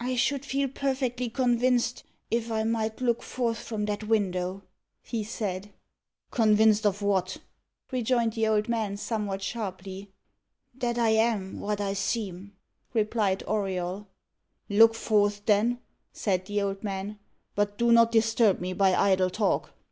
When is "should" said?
0.16-0.44